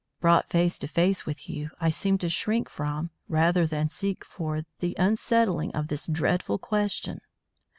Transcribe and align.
Brought 0.19 0.49
face 0.49 0.79
to 0.79 0.87
face 0.87 1.27
with 1.27 1.47
you, 1.47 1.69
I 1.79 1.91
seemed 1.91 2.21
to 2.21 2.29
shrink 2.29 2.69
from, 2.69 3.11
rather 3.29 3.67
than 3.67 3.87
seek 3.89 4.25
for, 4.25 4.65
the 4.79 4.95
settling 5.13 5.71
of 5.75 5.89
this 5.89 6.07
dreadful 6.07 6.57
question. 6.57 7.21